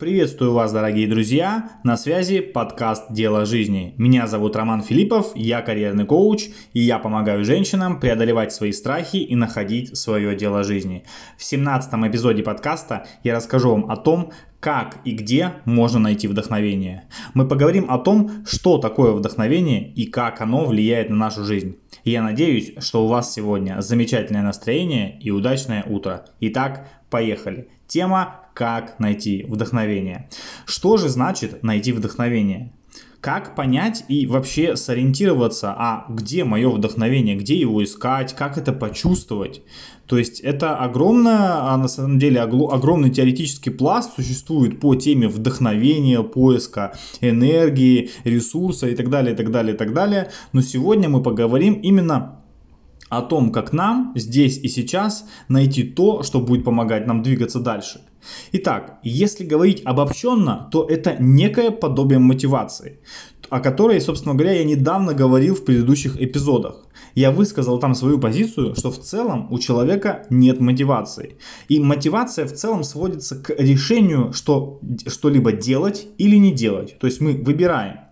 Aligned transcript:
Приветствую 0.00 0.54
вас, 0.54 0.72
дорогие 0.72 1.06
друзья! 1.06 1.72
На 1.84 1.98
связи 1.98 2.40
подкаст 2.40 3.12
«Дело 3.12 3.44
жизни». 3.44 3.92
Меня 3.98 4.26
зовут 4.26 4.56
Роман 4.56 4.80
Филиппов, 4.80 5.32
я 5.34 5.60
карьерный 5.60 6.06
коуч, 6.06 6.44
и 6.72 6.80
я 6.80 6.98
помогаю 6.98 7.44
женщинам 7.44 8.00
преодолевать 8.00 8.50
свои 8.50 8.72
страхи 8.72 9.18
и 9.18 9.36
находить 9.36 9.94
свое 9.98 10.34
дело 10.34 10.64
жизни. 10.64 11.04
В 11.36 11.44
17 11.44 11.92
эпизоде 11.92 12.42
подкаста 12.42 13.04
я 13.24 13.34
расскажу 13.34 13.72
вам 13.72 13.90
о 13.90 13.96
том, 13.98 14.32
как 14.58 14.98
и 15.04 15.12
где 15.12 15.52
можно 15.66 15.98
найти 15.98 16.28
вдохновение. 16.28 17.04
Мы 17.34 17.46
поговорим 17.46 17.90
о 17.90 17.98
том, 17.98 18.44
что 18.46 18.78
такое 18.78 19.12
вдохновение 19.12 19.90
и 19.92 20.06
как 20.06 20.40
оно 20.40 20.64
влияет 20.64 21.10
на 21.10 21.16
нашу 21.16 21.44
жизнь. 21.44 21.76
Я 22.04 22.22
надеюсь, 22.22 22.72
что 22.78 23.04
у 23.04 23.08
вас 23.08 23.32
сегодня 23.32 23.82
замечательное 23.82 24.42
настроение 24.42 25.18
и 25.20 25.30
удачное 25.30 25.84
утро. 25.84 26.24
Итак, 26.40 26.88
поехали. 27.10 27.68
Тема 27.86 28.36
«Как 28.54 28.98
найти 28.98 29.44
вдохновение». 29.48 30.28
Что 30.64 30.96
же 30.96 31.08
значит 31.08 31.62
найти 31.62 31.92
вдохновение? 31.92 32.72
Как 33.20 33.54
понять 33.54 34.04
и 34.08 34.26
вообще 34.26 34.76
сориентироваться, 34.76 35.74
а 35.76 36.06
где 36.08 36.44
мое 36.44 36.70
вдохновение, 36.70 37.36
где 37.36 37.54
его 37.54 37.84
искать, 37.84 38.34
как 38.34 38.56
это 38.56 38.72
почувствовать? 38.72 39.60
То 40.06 40.16
есть 40.16 40.40
это 40.40 40.74
огромное, 40.74 41.70
а 41.70 41.76
на 41.76 41.86
самом 41.86 42.18
деле 42.18 42.40
огромный 42.40 43.10
теоретический 43.10 43.70
пласт 43.70 44.14
существует 44.16 44.80
по 44.80 44.94
теме 44.94 45.28
вдохновения, 45.28 46.22
поиска 46.22 46.94
энергии, 47.20 48.10
ресурса 48.24 48.88
и 48.88 48.96
так 48.96 49.10
далее, 49.10 49.34
и 49.34 49.36
так 49.36 49.50
далее, 49.50 49.74
и 49.74 49.76
так 49.76 49.92
далее. 49.92 50.30
Но 50.52 50.62
сегодня 50.62 51.10
мы 51.10 51.22
поговорим 51.22 51.74
именно 51.74 52.39
о 53.10 53.20
том, 53.22 53.52
как 53.52 53.74
нам 53.74 54.12
здесь 54.14 54.56
и 54.56 54.68
сейчас 54.68 55.26
найти 55.48 55.82
то, 55.82 56.22
что 56.22 56.40
будет 56.40 56.64
помогать 56.64 57.06
нам 57.06 57.22
двигаться 57.22 57.60
дальше. 57.60 58.00
Итак, 58.52 58.98
если 59.02 59.44
говорить 59.44 59.82
обобщенно, 59.84 60.68
то 60.70 60.86
это 60.86 61.16
некое 61.18 61.70
подобие 61.70 62.18
мотивации, 62.18 63.00
о 63.48 63.60
которой, 63.60 64.00
собственно 64.00 64.34
говоря, 64.34 64.52
я 64.52 64.64
недавно 64.64 65.12
говорил 65.12 65.54
в 65.54 65.64
предыдущих 65.64 66.20
эпизодах. 66.20 66.86
Я 67.14 67.32
высказал 67.32 67.80
там 67.80 67.94
свою 67.94 68.18
позицию, 68.20 68.76
что 68.76 68.92
в 68.92 68.98
целом 68.98 69.48
у 69.50 69.58
человека 69.58 70.26
нет 70.30 70.60
мотивации. 70.60 71.36
И 71.68 71.80
мотивация 71.80 72.46
в 72.46 72.52
целом 72.52 72.84
сводится 72.84 73.36
к 73.42 73.50
решению, 73.58 74.32
что 74.32 74.80
что-либо 75.08 75.50
делать 75.52 76.06
или 76.18 76.36
не 76.36 76.52
делать. 76.52 76.98
То 77.00 77.08
есть 77.08 77.20
мы 77.20 77.32
выбираем. 77.32 78.09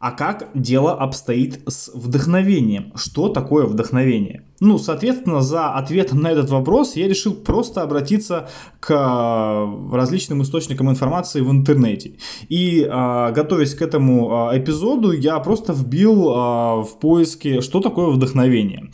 А 0.00 0.12
как 0.12 0.50
дело 0.54 0.92
обстоит 0.94 1.60
с 1.68 1.90
вдохновением? 1.92 2.92
Что 2.94 3.28
такое 3.28 3.66
вдохновение? 3.66 4.44
Ну, 4.60 4.78
соответственно, 4.78 5.40
за 5.40 5.70
ответом 5.70 6.20
на 6.20 6.30
этот 6.30 6.50
вопрос 6.50 6.96
я 6.96 7.08
решил 7.08 7.34
просто 7.34 7.82
обратиться 7.82 8.48
к 8.80 8.90
э, 8.92 9.96
различным 9.96 10.42
источникам 10.42 10.90
информации 10.90 11.40
в 11.40 11.50
интернете. 11.50 12.14
И, 12.48 12.82
э, 12.82 13.32
готовясь 13.32 13.74
к 13.74 13.82
этому 13.82 14.50
э, 14.52 14.58
эпизоду, 14.58 15.12
я 15.12 15.38
просто 15.40 15.72
вбил 15.72 16.18
в 16.18 16.90
поиске, 17.00 17.60
что 17.60 17.80
такое 17.80 18.08
вдохновение. 18.08 18.90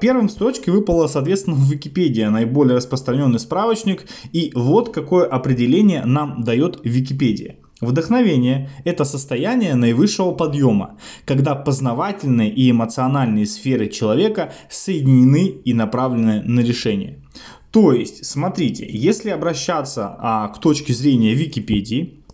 Первым 0.00 0.28
в 0.28 0.32
строчке 0.32 0.70
выпало, 0.70 1.06
соответственно, 1.06 1.56
Википедия, 1.58 2.30
наиболее 2.30 2.76
распространенный 2.76 3.38
справочник. 3.38 4.06
И 4.32 4.52
вот 4.54 4.92
какое 4.92 5.26
определение 5.26 6.04
нам 6.04 6.42
дает 6.42 6.80
Википедия. 6.84 7.56
Вдохновение– 7.80 8.70
это 8.84 9.04
состояние 9.04 9.76
наивысшего 9.76 10.32
подъема, 10.32 10.96
когда 11.24 11.54
познавательные 11.54 12.50
и 12.50 12.70
эмоциональные 12.70 13.46
сферы 13.46 13.86
человека 13.86 14.52
соединены 14.68 15.46
и 15.46 15.74
направлены 15.74 16.42
на 16.42 16.60
решение. 16.60 17.22
То 17.70 17.92
есть, 17.92 18.24
смотрите, 18.24 18.86
если 18.90 19.30
обращаться 19.30 20.16
а, 20.18 20.48
к 20.48 20.58
точке 20.60 20.92
зрения 20.92 21.34
Википедии, 21.34 22.24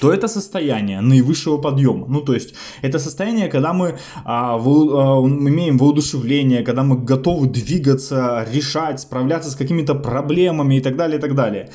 то 0.00 0.12
это 0.12 0.28
состояние 0.28 1.00
наивысшего 1.00 1.58
подъема. 1.58 2.06
Ну, 2.08 2.22
то 2.22 2.34
есть, 2.34 2.54
это 2.82 2.98
состояние, 2.98 3.48
когда 3.48 3.72
мы 3.72 3.98
а, 4.24 4.56
в, 4.56 4.68
а, 4.68 5.20
имеем 5.20 5.78
воодушевление, 5.78 6.62
когда 6.62 6.82
мы 6.82 6.96
готовы 6.96 7.46
двигаться, 7.46 8.46
решать, 8.50 9.00
справляться 9.00 9.50
с 9.50 9.56
какими-то 9.56 9.94
проблемами 9.94 10.76
и 10.76 10.80
так 10.80 10.96
далее, 10.96 11.18
и 11.18 11.20
так 11.20 11.34
далее. 11.34 11.70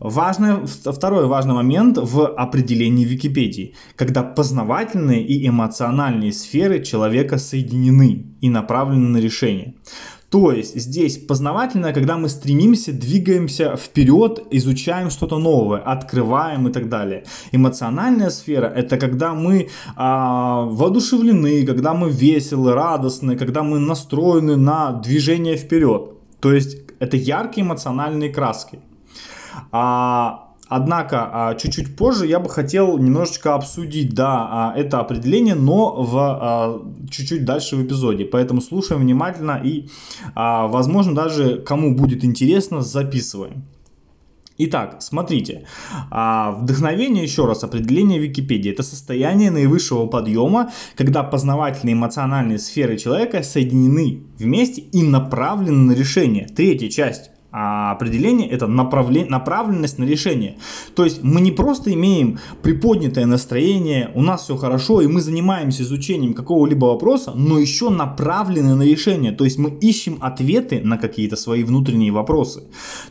Важный, 0.00 0.64
второй 0.66 1.26
важный 1.26 1.54
момент 1.54 1.98
в 1.98 2.26
определении 2.26 3.04
Википедии, 3.04 3.74
когда 3.96 4.22
познавательные 4.22 5.24
и 5.24 5.48
эмоциональные 5.48 6.32
сферы 6.32 6.84
человека 6.84 7.38
соединены 7.38 8.26
и 8.40 8.48
направлены 8.48 9.08
на 9.08 9.16
решение. 9.18 9.74
То 10.30 10.52
есть 10.52 10.78
здесь 10.78 11.16
познавательное, 11.16 11.92
когда 11.92 12.16
мы 12.18 12.28
стремимся, 12.28 12.92
двигаемся 12.92 13.76
вперед, 13.76 14.46
изучаем 14.50 15.10
что-то 15.10 15.38
новое, 15.38 15.80
открываем 15.80 16.68
и 16.68 16.72
так 16.72 16.88
далее. 16.88 17.24
Эмоциональная 17.50 18.30
сфера 18.30 18.66
это 18.66 18.98
когда 18.98 19.32
мы 19.32 19.68
а, 19.96 20.64
воодушевлены, 20.64 21.66
когда 21.66 21.94
мы 21.94 22.10
веселы, 22.10 22.74
радостны, 22.74 23.36
когда 23.36 23.62
мы 23.62 23.78
настроены 23.78 24.56
на 24.56 24.92
движение 24.92 25.56
вперед. 25.56 26.12
То 26.40 26.52
есть 26.52 26.76
это 27.00 27.16
яркие 27.16 27.66
эмоциональные 27.66 28.30
краски. 28.30 28.80
А, 29.72 30.48
Однако, 30.68 31.30
а, 31.32 31.54
чуть-чуть 31.54 31.96
позже 31.96 32.26
я 32.26 32.38
бы 32.40 32.50
хотел 32.50 32.98
немножечко 32.98 33.54
обсудить, 33.54 34.14
да, 34.14 34.48
а, 34.50 34.74
это 34.76 35.00
определение, 35.00 35.54
но 35.54 36.02
в 36.02 36.16
а, 36.18 36.82
чуть-чуть 37.10 37.46
дальше 37.46 37.76
в 37.76 37.86
эпизоде. 37.86 38.26
Поэтому 38.26 38.60
слушаем 38.60 39.00
внимательно 39.00 39.60
и, 39.62 39.88
возможно, 40.34 41.14
даже 41.14 41.60
кому 41.60 41.94
будет 41.94 42.24
интересно, 42.24 42.82
записываем. 42.82 43.64
Итак, 44.58 44.96
смотрите, 45.00 45.66
вдохновение, 46.10 47.22
еще 47.22 47.46
раз, 47.46 47.62
определение 47.62 48.18
Википедии, 48.18 48.72
это 48.72 48.82
состояние 48.82 49.52
наивысшего 49.52 50.06
подъема, 50.06 50.72
когда 50.96 51.22
познавательные 51.22 51.94
эмоциональные 51.94 52.58
сферы 52.58 52.98
человека 52.98 53.44
соединены 53.44 54.24
вместе 54.36 54.80
и 54.80 55.02
направлены 55.02 55.92
на 55.92 55.92
решение. 55.92 56.46
Третья 56.46 56.88
часть 56.88 57.30
а 57.50 57.92
определение 57.92 58.48
это 58.48 58.66
направлен, 58.66 59.28
направленность 59.28 59.98
на 59.98 60.04
решение. 60.04 60.58
То 60.94 61.04
есть 61.04 61.22
мы 61.22 61.40
не 61.40 61.50
просто 61.50 61.94
имеем 61.94 62.38
приподнятое 62.62 63.24
настроение, 63.24 64.10
у 64.14 64.22
нас 64.22 64.42
все 64.42 64.56
хорошо, 64.56 65.00
и 65.00 65.06
мы 65.06 65.22
занимаемся 65.22 65.82
изучением 65.82 66.34
какого-либо 66.34 66.86
вопроса, 66.86 67.32
но 67.34 67.58
еще 67.58 67.88
направлены 67.88 68.74
на 68.74 68.82
решение. 68.82 69.32
То 69.32 69.44
есть 69.44 69.58
мы 69.58 69.70
ищем 69.70 70.18
ответы 70.20 70.82
на 70.84 70.98
какие-то 70.98 71.36
свои 71.36 71.64
внутренние 71.64 72.12
вопросы. 72.12 72.64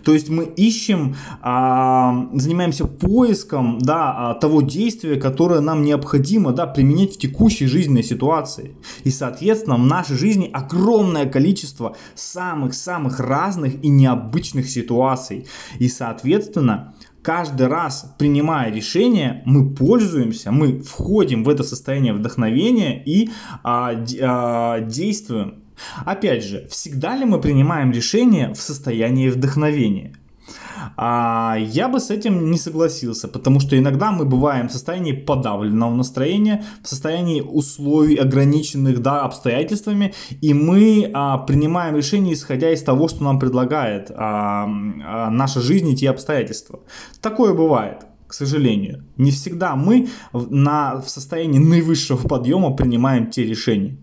То 0.03 0.13
есть 0.13 0.29
мы 0.29 0.43
ищем, 0.43 1.15
а, 1.41 2.29
занимаемся 2.33 2.85
поиском 2.85 3.79
да, 3.79 4.13
а, 4.15 4.33
того 4.35 4.61
действия, 4.61 5.15
которое 5.15 5.61
нам 5.61 5.81
необходимо 5.81 6.51
да, 6.51 6.67
применять 6.67 7.15
в 7.15 7.17
текущей 7.17 7.65
жизненной 7.65 8.03
ситуации. 8.03 8.75
И 9.03 9.09
соответственно 9.09 9.77
в 9.77 9.85
нашей 9.85 10.15
жизни 10.15 10.47
огромное 10.53 11.25
количество 11.25 11.95
самых-самых 12.13 13.19
разных 13.19 13.83
и 13.83 13.87
необычных 13.87 14.26
обычных 14.27 14.69
ситуаций. 14.69 15.47
И, 15.79 15.87
соответственно, 15.87 16.93
каждый 17.21 17.67
раз 17.67 18.13
принимая 18.17 18.71
решение, 18.71 19.41
мы 19.45 19.73
пользуемся, 19.73 20.51
мы 20.51 20.81
входим 20.81 21.43
в 21.43 21.49
это 21.49 21.63
состояние 21.63 22.13
вдохновения 22.13 23.03
и 23.03 23.29
а, 23.63 23.91
а, 24.21 24.79
действуем. 24.81 25.63
Опять 26.05 26.43
же, 26.43 26.67
всегда 26.69 27.15
ли 27.15 27.25
мы 27.25 27.39
принимаем 27.39 27.91
решение 27.91 28.53
в 28.53 28.57
состоянии 28.57 29.29
вдохновения? 29.29 30.13
А, 30.95 31.55
я 31.59 31.87
бы 31.89 31.99
с 31.99 32.09
этим 32.09 32.51
не 32.51 32.57
согласился, 32.57 33.27
потому 33.27 33.59
что 33.59 33.77
иногда 33.77 34.11
мы 34.11 34.25
бываем 34.25 34.69
в 34.69 34.71
состоянии 34.71 35.11
подавленного 35.11 35.93
настроения, 35.95 36.63
в 36.83 36.87
состоянии 36.87 37.41
условий, 37.41 38.15
ограниченных 38.15 39.01
да, 39.01 39.21
обстоятельствами, 39.21 40.13
и 40.41 40.53
мы 40.53 41.09
а, 41.13 41.37
принимаем 41.39 41.95
решение, 41.95 42.33
исходя 42.33 42.71
из 42.71 42.81
того, 42.83 43.07
что 43.07 43.23
нам 43.23 43.39
предлагает 43.39 44.11
а, 44.11 44.65
а, 44.65 45.29
наша 45.29 45.61
жизнь 45.61 45.89
и 45.89 45.95
те 45.95 46.09
обстоятельства. 46.09 46.79
Такое 47.21 47.53
бывает 47.53 48.05
к 48.27 48.33
сожалению. 48.33 49.05
Не 49.15 49.31
всегда 49.31 49.77
мы 49.77 50.09
на, 50.33 50.99
в 50.99 51.09
состоянии 51.09 51.59
наивысшего 51.59 52.27
подъема 52.27 52.75
принимаем 52.75 53.29
те 53.31 53.45
решения. 53.45 53.97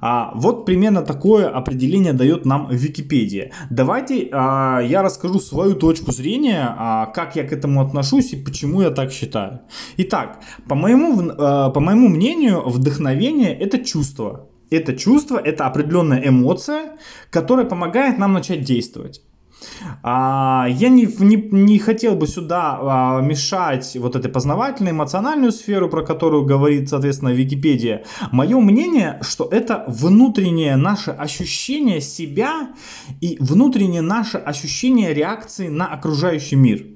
А, 0.00 0.32
вот 0.34 0.66
примерно 0.66 1.02
такое 1.02 1.48
определение 1.48 2.12
дает 2.12 2.44
нам 2.44 2.68
Википедия. 2.70 3.52
Давайте 3.70 4.28
а, 4.32 4.80
я 4.80 5.02
расскажу 5.02 5.40
свою 5.40 5.74
точку 5.74 6.12
зрения, 6.12 6.74
а, 6.78 7.06
как 7.06 7.36
я 7.36 7.44
к 7.44 7.52
этому 7.52 7.80
отношусь 7.80 8.32
и 8.32 8.36
почему 8.36 8.82
я 8.82 8.90
так 8.90 9.12
считаю. 9.12 9.60
Итак, 9.96 10.40
по 10.68 10.74
моему, 10.74 11.32
а, 11.38 11.70
по 11.70 11.80
моему 11.80 12.08
мнению, 12.08 12.62
вдохновение 12.68 13.54
это 13.54 13.78
чувство. 13.78 14.48
Это 14.70 14.96
чувство, 14.96 15.36
это 15.36 15.66
определенная 15.66 16.26
эмоция, 16.26 16.96
которая 17.30 17.66
помогает 17.66 18.18
нам 18.18 18.32
начать 18.32 18.62
действовать. 18.62 19.22
А, 20.02 20.66
я 20.68 20.88
не, 20.88 21.06
не, 21.18 21.36
не 21.36 21.78
хотел 21.78 22.14
бы 22.14 22.26
сюда 22.26 22.78
а, 22.80 23.20
мешать 23.20 23.96
вот 23.98 24.16
этой 24.16 24.30
познавательной, 24.30 24.92
эмоциональную 24.92 25.52
сферу, 25.52 25.88
про 25.88 26.02
которую 26.04 26.44
говорит, 26.44 26.88
соответственно, 26.88 27.30
Википедия. 27.30 28.04
Мое 28.30 28.58
мнение, 28.58 29.18
что 29.22 29.48
это 29.50 29.84
внутреннее 29.86 30.76
наше 30.76 31.10
ощущение 31.10 32.00
себя 32.00 32.70
и 33.20 33.36
внутреннее 33.40 34.02
наше 34.02 34.38
ощущение 34.38 35.14
реакции 35.14 35.68
на 35.68 35.86
окружающий 35.86 36.56
мир. 36.56 36.91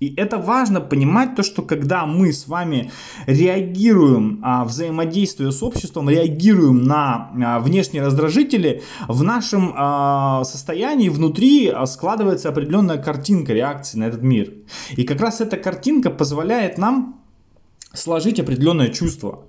И 0.00 0.12
это 0.16 0.38
важно 0.38 0.80
понимать, 0.80 1.36
то, 1.36 1.42
что 1.42 1.62
когда 1.62 2.04
мы 2.04 2.32
с 2.32 2.48
вами 2.48 2.90
реагируем, 3.26 4.40
а, 4.42 4.64
взаимодействуя 4.64 5.50
с 5.50 5.62
обществом, 5.62 6.10
реагируем 6.10 6.82
на 6.82 7.30
а, 7.42 7.60
внешние 7.60 8.04
раздражители, 8.04 8.82
в 9.06 9.22
нашем 9.22 9.72
а, 9.76 10.44
состоянии 10.44 11.08
внутри 11.08 11.72
складывается 11.86 12.48
определенная 12.48 12.98
картинка 12.98 13.52
реакции 13.52 13.98
на 13.98 14.04
этот 14.04 14.22
мир. 14.22 14.52
И 14.96 15.04
как 15.04 15.20
раз 15.20 15.40
эта 15.40 15.56
картинка 15.56 16.10
позволяет 16.10 16.76
нам 16.76 17.20
сложить 17.92 18.40
определенное 18.40 18.88
чувство. 18.88 19.44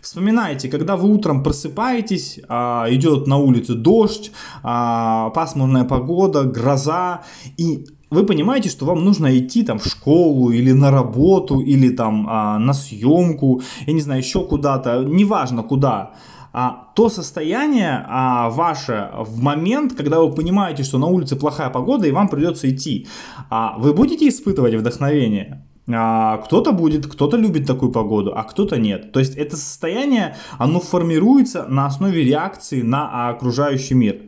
Вспоминайте, 0.00 0.68
когда 0.68 0.96
вы 0.96 1.12
утром 1.12 1.42
просыпаетесь, 1.42 2.38
идет 2.38 3.26
на 3.26 3.38
улице 3.38 3.74
дождь, 3.74 4.30
пасмурная 4.62 5.84
погода, 5.84 6.44
гроза, 6.44 7.22
и 7.56 7.86
вы 8.12 8.26
понимаете, 8.26 8.68
что 8.68 8.84
вам 8.84 9.04
нужно 9.04 9.38
идти 9.38 9.62
там 9.62 9.78
в 9.78 9.86
школу 9.86 10.50
или 10.50 10.72
на 10.72 10.90
работу, 10.90 11.60
или 11.60 11.88
там 11.88 12.26
а, 12.28 12.58
на 12.58 12.74
съемку, 12.74 13.62
я 13.86 13.92
не 13.94 14.00
знаю, 14.00 14.20
еще 14.20 14.44
куда-то, 14.44 15.02
неважно 15.02 15.62
куда. 15.62 16.12
А, 16.52 16.90
то 16.94 17.08
состояние 17.08 18.04
а, 18.06 18.50
ваше 18.50 19.10
в 19.18 19.40
момент, 19.40 19.94
когда 19.94 20.20
вы 20.20 20.30
понимаете, 20.30 20.82
что 20.82 20.98
на 20.98 21.06
улице 21.06 21.36
плохая 21.36 21.70
погода 21.70 22.06
и 22.06 22.12
вам 22.12 22.28
придется 22.28 22.68
идти, 22.68 23.06
а, 23.48 23.78
вы 23.78 23.94
будете 23.94 24.28
испытывать 24.28 24.74
вдохновение? 24.74 25.66
А, 25.88 26.38
кто-то 26.38 26.72
будет, 26.72 27.06
кто-то 27.06 27.36
любит 27.36 27.66
такую 27.66 27.90
погоду, 27.90 28.32
а 28.36 28.44
кто-то 28.44 28.78
нет. 28.78 29.12
То 29.12 29.20
есть 29.20 29.34
это 29.36 29.56
состояние, 29.56 30.36
оно 30.58 30.80
формируется 30.80 31.64
на 31.64 31.86
основе 31.86 32.22
реакции 32.24 32.82
на 32.82 33.28
окружающий 33.28 33.94
мир. 33.94 34.20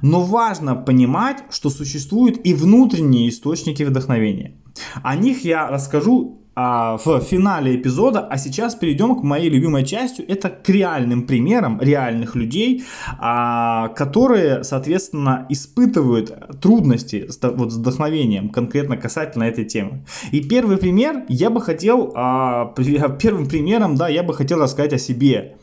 Но 0.00 0.22
важно 0.22 0.76
понимать, 0.76 1.44
что 1.50 1.70
существуют 1.70 2.38
и 2.44 2.54
внутренние 2.54 3.28
источники 3.28 3.82
вдохновения. 3.82 4.56
О 5.02 5.16
них 5.16 5.44
я 5.44 5.68
расскажу 5.68 6.41
а, 6.54 6.98
в 6.98 7.20
финале 7.20 7.76
эпизода, 7.76 8.20
а 8.20 8.36
сейчас 8.36 8.74
перейдем 8.74 9.16
к 9.16 9.22
моей 9.22 9.48
любимой 9.48 9.84
части, 9.84 10.22
это 10.22 10.50
к 10.50 10.68
реальным 10.68 11.26
примерам 11.26 11.80
реальных 11.80 12.34
людей, 12.34 12.84
а, 13.18 13.88
которые, 13.88 14.62
соответственно, 14.64 15.46
испытывают 15.48 16.60
трудности 16.60 17.28
с, 17.30 17.38
вот, 17.42 17.72
с 17.72 17.76
вдохновением, 17.76 18.50
конкретно 18.50 18.96
касательно 18.96 19.44
этой 19.44 19.64
темы. 19.64 20.04
И 20.30 20.42
первый 20.42 20.76
пример, 20.76 21.24
я 21.28 21.48
бы 21.50 21.60
хотел, 21.60 22.12
а, 22.14 22.74
первым 23.18 23.48
примером, 23.48 23.96
да, 23.96 24.08
я 24.08 24.22
бы 24.22 24.34
хотел 24.34 24.60
рассказать 24.60 24.92
о 24.92 24.98
себе. 24.98 25.56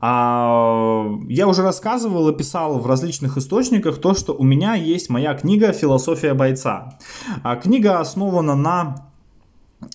А, 0.00 1.04
я 1.28 1.48
уже 1.48 1.62
рассказывал 1.62 2.28
и 2.28 2.36
писал 2.36 2.78
в 2.78 2.86
различных 2.86 3.36
источниках 3.36 3.98
то, 3.98 4.14
что 4.14 4.34
у 4.34 4.44
меня 4.44 4.74
есть 4.74 5.10
моя 5.10 5.34
книга 5.34 5.72
«Философия 5.72 6.34
бойца». 6.34 6.98
А, 7.42 7.56
книга 7.56 8.00
основана 8.00 8.54
на 8.54 9.06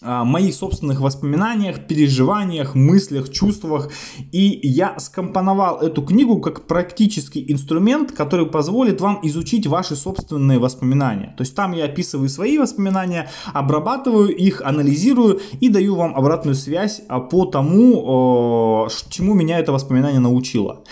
моих 0.02 0.54
собственных 0.56 1.02
воспоминаниях, 1.02 1.88
переживаниях, 1.88 2.76
мыслях, 2.76 3.30
чувствах. 3.32 3.90
И 4.32 4.60
я 4.64 5.00
скомпоновал 5.00 5.80
эту 5.80 6.02
книгу 6.02 6.40
как 6.40 6.68
практический 6.68 7.52
инструмент, 7.52 8.12
который 8.12 8.46
позволит 8.46 9.02
вам 9.02 9.20
изучить 9.24 9.68
ваши 9.68 9.96
собственные 9.96 10.60
воспоминания. 10.60 11.34
То 11.38 11.42
есть 11.42 11.56
там 11.56 11.74
я 11.74 11.86
описываю 11.86 12.30
свои 12.30 12.58
воспоминания, 12.58 13.30
обрабатываю 13.54 14.36
их, 14.36 14.62
анализирую 14.62 15.40
и 15.60 15.70
даю 15.70 15.96
вам 15.96 16.16
обратную 16.16 16.56
связь 16.56 17.02
а, 17.08 17.20
по 17.20 17.46
тому, 17.46 18.88
чему 19.10 19.34
меня 19.34 19.60
это 19.60 19.72
воспоминание 19.72 20.20
научило. 20.20 20.84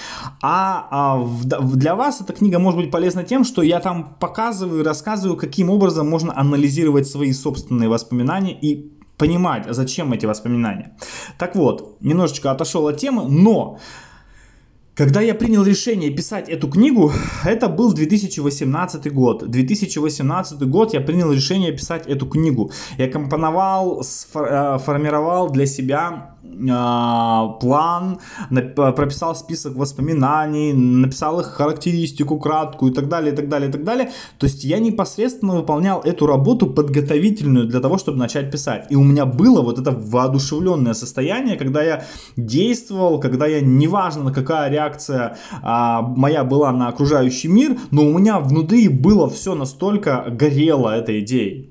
А, 0.41 0.87
а 0.91 1.27
для 1.43 1.95
вас 1.95 2.21
эта 2.21 2.33
книга 2.33 2.59
может 2.59 2.79
быть 2.79 2.91
полезна 2.91 3.23
тем, 3.23 3.43
что 3.43 3.61
я 3.61 3.79
там 3.79 4.15
показываю, 4.19 4.83
рассказываю, 4.83 5.37
каким 5.37 5.69
образом 5.69 6.09
можно 6.09 6.37
анализировать 6.37 7.07
свои 7.07 7.33
собственные 7.33 7.89
воспоминания 7.89 8.57
и 8.59 8.88
понимать, 9.19 9.65
зачем 9.69 10.13
эти 10.13 10.25
воспоминания. 10.25 10.97
Так 11.37 11.55
вот, 11.55 11.97
немножечко 12.01 12.51
отошел 12.51 12.87
от 12.87 12.97
темы, 12.97 13.25
но 13.29 13.77
когда 14.99 15.21
я 15.21 15.33
принял 15.33 15.63
решение 15.63 16.09
писать 16.09 16.49
эту 16.49 16.67
книгу, 16.67 17.13
это 17.45 17.69
был 17.69 17.93
2018 17.93 19.13
год. 19.13 19.49
2018 19.49 20.61
год 20.63 20.93
я 20.93 20.99
принял 20.99 21.31
решение 21.31 21.71
писать 21.71 22.07
эту 22.07 22.25
книгу. 22.25 22.71
Я 22.97 23.07
компоновал, 23.07 24.01
э, 24.01 24.77
формировал 24.79 25.51
для 25.51 25.65
себя 25.67 25.99
а, 26.09 26.38
план, 26.41 28.19
прописал 28.75 29.35
список 29.35 29.75
воспоминаний, 29.75 30.73
написал 30.73 31.39
их 31.39 31.47
характеристику 31.47 32.39
краткую 32.39 32.91
и 32.91 32.95
так 32.95 33.07
далее, 33.07 33.33
и 33.33 33.35
так 33.35 33.49
далее, 33.49 33.69
и 33.69 33.71
так 33.71 33.83
далее. 33.83 34.11
То 34.37 34.45
есть 34.45 34.63
я 34.63 34.79
непосредственно 34.79 35.55
выполнял 35.55 36.01
эту 36.01 36.25
работу 36.25 36.67
подготовительную 36.67 37.67
для 37.67 37.79
того, 37.79 37.97
чтобы 37.97 38.17
начать 38.17 38.51
писать. 38.51 38.87
И 38.89 38.95
у 38.95 39.03
меня 39.03 39.25
было 39.25 39.61
вот 39.61 39.79
это 39.79 39.91
воодушевленное 39.91 40.93
состояние, 40.93 41.57
когда 41.57 41.83
я 41.83 42.05
действовал, 42.35 43.19
когда 43.19 43.45
я, 43.47 43.61
неважно 43.61 44.33
какая 44.33 44.69
реакция 44.69 45.37
а, 45.61 46.01
моя 46.01 46.43
была 46.43 46.71
на 46.71 46.87
окружающий 46.87 47.47
мир, 47.47 47.77
но 47.91 48.03
у 48.03 48.17
меня 48.17 48.39
внутри 48.39 48.87
было 48.89 49.29
все 49.29 49.55
настолько 49.55 50.25
горело 50.29 50.89
этой 50.89 51.21
идеей. 51.21 51.68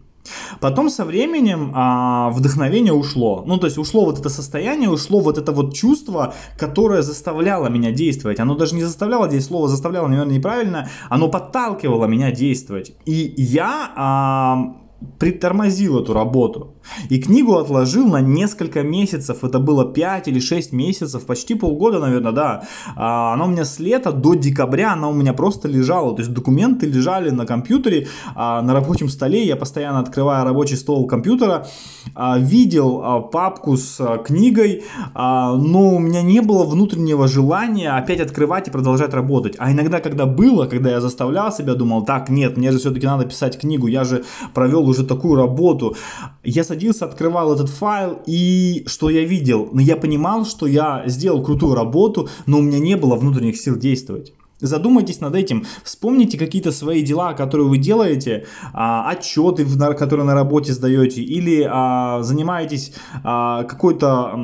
Потом 0.61 0.91
со 0.91 1.05
временем 1.05 1.73
а, 1.75 2.31
вдохновение 2.31 2.93
ушло. 2.93 3.45
Ну, 3.47 3.59
то 3.59 3.67
есть 3.67 3.79
ушло 3.79 4.05
вот 4.05 4.19
это 4.19 4.29
состояние, 4.29 4.91
ушло 4.91 5.21
вот 5.21 5.39
это 5.39 5.53
вот 5.53 5.75
чувство, 5.75 6.35
которое 6.59 7.03
заставляло 7.03 7.69
меня 7.69 7.93
действовать. 7.93 8.41
Оно 8.41 8.55
даже 8.55 8.75
не 8.75 8.83
заставляло, 8.83 9.29
здесь 9.29 9.47
слово 9.47 9.69
заставляло, 9.69 10.09
наверное, 10.09 10.37
неправильно, 10.37 10.89
оно 11.09 11.29
подталкивало 11.29 12.07
меня 12.07 12.31
действовать. 12.31 12.93
И 13.07 13.35
я 13.37 13.93
а, 13.97 14.77
притормозил 15.19 16.00
эту 16.00 16.12
работу. 16.12 16.75
И 17.09 17.21
книгу 17.21 17.56
отложил 17.56 18.09
на 18.09 18.21
несколько 18.21 18.83
месяцев. 18.83 19.45
Это 19.45 19.59
было 19.59 19.85
5 19.85 20.29
или 20.29 20.41
6 20.41 20.73
месяцев, 20.73 21.25
почти 21.25 21.55
полгода, 21.55 21.99
наверное, 21.99 22.33
да. 22.33 22.62
А, 22.97 23.35
она 23.35 23.45
у 23.45 23.49
меня 23.49 23.65
с 23.65 23.79
лета 23.79 24.12
до 24.12 24.35
декабря, 24.35 24.95
она 24.95 25.09
у 25.09 25.12
меня 25.12 25.33
просто 25.33 25.69
лежала. 25.69 26.15
То 26.15 26.23
есть 26.23 26.33
документы 26.33 26.87
лежали 26.87 27.31
на 27.31 27.47
компьютере, 27.47 28.09
а, 28.35 28.62
на 28.62 28.75
рабочем 28.75 29.09
столе. 29.09 29.47
Я 29.47 29.56
постоянно 29.56 30.00
открывая 30.00 30.45
рабочий 30.45 30.77
стол 30.77 31.06
компьютера, 31.06 31.67
а, 32.15 32.39
видел 32.39 33.29
папку 33.33 33.77
с 33.77 34.19
книгой, 34.25 34.85
но 35.15 35.95
у 35.95 35.99
меня 35.99 36.23
не 36.23 36.41
было 36.41 36.65
внутреннего 36.65 37.29
желания 37.29 37.91
опять 37.91 38.21
открывать 38.21 38.69
и 38.69 38.71
продолжать 38.71 39.15
работать. 39.15 39.55
А 39.59 39.71
иногда, 39.71 40.00
когда 40.00 40.27
было, 40.27 40.67
когда 40.67 40.91
я 40.91 41.00
заставлял 41.00 41.53
себя, 41.53 41.75
думал, 41.75 42.05
так, 42.05 42.29
нет, 42.29 42.56
мне 42.56 42.73
же 42.73 42.79
все-таки 42.79 43.06
надо 43.06 43.25
писать 43.25 43.59
книгу, 43.61 43.87
я 43.87 44.05
же 44.05 44.25
провел 44.55 44.88
уже 44.88 45.05
такую 45.05 45.37
работу. 45.37 45.96
Я 46.44 46.64
садился, 46.64 47.05
открывал 47.05 47.54
этот 47.54 47.68
файл, 47.68 48.18
и 48.26 48.85
что 48.87 49.11
я 49.11 49.25
видел? 49.25 49.68
Ну, 49.73 49.80
я 49.80 49.97
понимал, 49.97 50.45
что 50.45 50.66
я 50.66 51.04
сделал 51.07 51.42
крутую 51.42 51.75
работу, 51.75 52.28
но 52.47 52.59
у 52.59 52.62
меня 52.62 52.78
не 52.78 52.97
было 52.97 53.16
внутренних 53.16 53.57
сил 53.57 53.76
действовать. 53.76 54.33
Задумайтесь 54.61 55.21
над 55.21 55.37
этим, 55.37 55.65
вспомните 55.85 56.37
какие-то 56.37 56.73
свои 56.73 57.03
дела, 57.03 57.33
которые 57.33 57.69
вы 57.69 57.79
делаете, 57.79 58.47
а, 58.73 59.09
отчеты, 59.09 59.65
которые 59.97 60.27
на 60.27 60.35
работе 60.35 60.73
сдаете, 60.73 61.23
или 61.23 61.65
а, 61.71 62.23
занимаетесь 62.23 62.93
а, 63.23 63.62
какой-то 63.65 64.37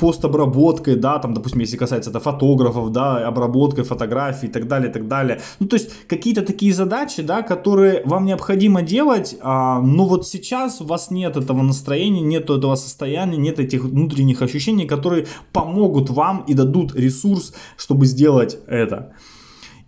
постобработкой, 0.00 0.96
да, 0.96 1.18
там, 1.18 1.34
допустим, 1.34 1.60
если 1.60 1.76
касается 1.76 2.08
это 2.08 2.18
фотографов, 2.18 2.92
да, 2.92 3.26
обработкой 3.28 3.84
фотографий 3.84 4.46
и 4.46 4.50
так 4.50 4.68
далее, 4.68 4.88
и 4.88 4.92
так 4.92 5.06
далее. 5.06 5.40
Ну, 5.60 5.66
то 5.66 5.76
есть 5.76 5.90
какие-то 6.06 6.42
такие 6.42 6.72
задачи, 6.72 7.20
да, 7.20 7.42
которые 7.42 8.02
вам 8.06 8.24
необходимо 8.24 8.80
делать, 8.80 9.36
но 9.42 10.06
вот 10.06 10.26
сейчас 10.26 10.80
у 10.80 10.86
вас 10.86 11.10
нет 11.10 11.36
этого 11.36 11.62
настроения, 11.62 12.22
нет 12.22 12.44
этого 12.44 12.74
состояния, 12.76 13.36
нет 13.36 13.60
этих 13.60 13.84
внутренних 13.84 14.40
ощущений, 14.40 14.86
которые 14.86 15.26
помогут 15.52 16.08
вам 16.08 16.44
и 16.46 16.54
дадут 16.54 16.94
ресурс, 16.94 17.52
чтобы 17.76 18.06
сделать 18.06 18.58
это. 18.66 19.12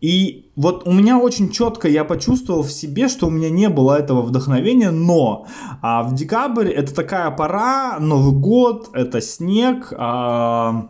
И 0.01 0.51
вот 0.57 0.87
у 0.87 0.93
меня 0.93 1.19
очень 1.19 1.51
четко 1.51 1.89
я 1.89 2.05
почувствовал 2.05 2.63
в 2.63 2.73
себе, 2.73 3.09
что 3.09 3.27
у 3.27 3.31
меня 3.31 3.51
не 3.51 3.69
было 3.69 3.99
этого 3.99 4.23
вдохновения, 4.23 4.91
но 4.91 5.47
а, 5.83 6.03
в 6.03 6.15
декабрь 6.15 6.69
это 6.69 6.95
такая 6.95 7.31
пора, 7.31 7.99
Новый 8.01 8.39
год, 8.39 8.91
это 8.95 9.21
снег, 9.21 9.93
а, 9.97 10.89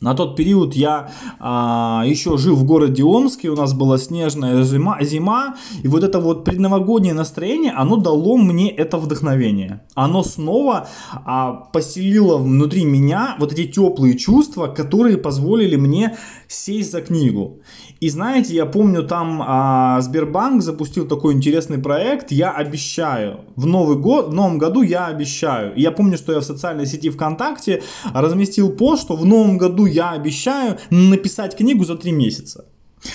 на 0.00 0.14
тот 0.14 0.34
период 0.34 0.74
я 0.74 1.10
а, 1.38 2.04
еще 2.06 2.38
жил 2.38 2.56
в 2.56 2.64
городе 2.64 3.04
Омске, 3.04 3.50
у 3.50 3.56
нас 3.56 3.74
была 3.74 3.98
снежная 3.98 4.62
зима, 4.62 4.96
зима, 5.02 5.56
и 5.82 5.88
вот 5.88 6.04
это 6.04 6.20
вот 6.20 6.44
предновогоднее 6.44 7.12
настроение, 7.12 7.72
оно 7.72 7.96
дало 7.96 8.38
мне 8.38 8.70
это 8.70 8.96
вдохновение. 8.96 9.82
Оно 9.94 10.22
снова 10.22 10.88
а, 11.12 11.52
поселило 11.52 12.38
внутри 12.38 12.86
меня 12.86 13.36
вот 13.38 13.52
эти 13.52 13.66
теплые 13.66 14.16
чувства, 14.16 14.68
которые 14.68 15.18
позволили 15.18 15.76
мне 15.76 16.16
сесть 16.48 16.92
за 16.92 17.02
книгу. 17.02 17.60
И 18.00 18.08
знаете, 18.08 18.54
я 18.54 18.64
помню, 18.64 19.02
там 19.02 19.42
а, 19.46 20.00
Сбербанк 20.00 20.62
запустил 20.62 21.06
такой 21.06 21.34
интересный 21.34 21.76
проект, 21.76 22.32
я 22.32 22.50
обещаю, 22.50 23.40
в 23.56 23.66
Новый 23.66 23.98
год, 23.98 24.28
в 24.28 24.32
новом 24.32 24.56
году 24.56 24.80
я 24.80 25.06
обещаю. 25.06 25.74
Я 25.76 25.90
помню, 25.90 26.16
что 26.16 26.32
я 26.32 26.40
в 26.40 26.44
социальной 26.44 26.86
сети 26.86 27.10
ВКонтакте 27.10 27.82
разместил 28.14 28.70
пост, 28.70 29.02
что 29.02 29.16
в 29.16 29.26
новом 29.26 29.58
году 29.58 29.84
я 29.84 30.12
обещаю 30.12 30.78
написать 30.88 31.56
книгу 31.56 31.84
за 31.84 31.96
три 31.96 32.12
месяца. 32.12 32.64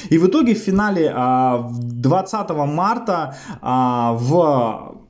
И 0.10 0.20
в 0.20 0.28
итоге 0.28 0.54
в 0.54 0.60
финале 0.60 1.12
20 1.12 2.34
а, 2.34 2.66
марта 2.66 3.36
а, 3.62 4.14
в 4.14 5.05